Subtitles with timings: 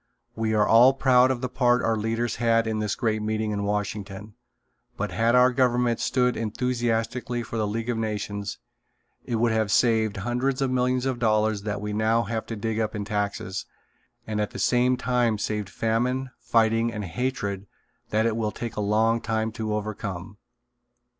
[0.35, 3.65] We are all proud of the part our leaders had in this great meeting in
[3.65, 4.33] Washington,
[4.97, 8.57] but had our government stood enthusiastically for the League of Nations
[9.25, 12.79] it would have saved hundreds of millions of dollars that we now have to dig
[12.79, 13.67] up in taxes,
[14.25, 17.67] and at the same time saved famine, fighting and hatred
[18.09, 20.37] that it will take a long time to overcome.